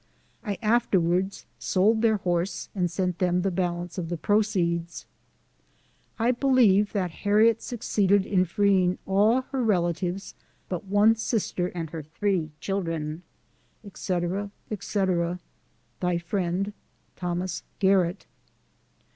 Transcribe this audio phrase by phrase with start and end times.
[0.43, 5.05] I afterwards sold their horse, and sent them the balance of the proceeds.
[6.17, 10.33] I believe that Harriet succeeded in freeing all her relatives
[10.67, 13.21] but one sister and her three children.
[13.85, 15.39] Etc., etc.
[15.99, 16.73] Thy friend,
[17.17, 17.61] THOS.
[17.77, 18.25] GARRETT.